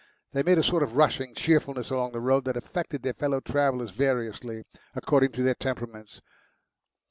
[0.33, 3.91] They made a sort of rushing cheerfulness along the road that affected their fellow travellers
[3.91, 4.63] variously,
[4.95, 6.21] according to their temperaments.